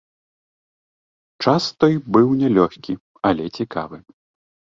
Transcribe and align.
Час 1.43 1.63
той 1.83 1.93
быў 2.17 2.27
нялёгкі, 2.41 2.93
але 3.31 3.43
цікавы. 3.57 3.97